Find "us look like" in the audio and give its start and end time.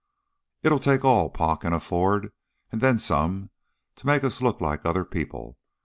4.23-4.83